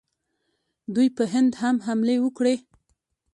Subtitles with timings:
[0.95, 2.55] دوی په هند هم حملې وکړې